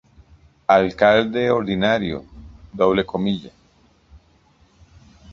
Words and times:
Alcalde 0.67 1.51
ordinario"". 1.51 2.25